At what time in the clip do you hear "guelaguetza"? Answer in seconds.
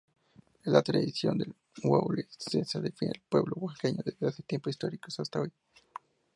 1.77-2.79